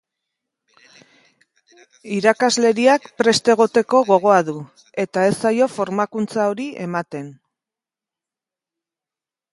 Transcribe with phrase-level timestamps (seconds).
[2.19, 4.57] Irakasleriak prest egoteko gogoa du,
[5.07, 7.29] eta ez zaio formakuntza hori ematen.